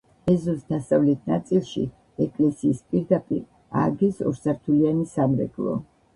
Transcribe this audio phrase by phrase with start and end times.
[0.31, 1.83] ეზოს დასავლეთ ნაწილში,
[2.27, 3.45] ეკლესიის პირდაპირ
[3.83, 5.79] ააგეს ორსართულიანი სამრეკლო.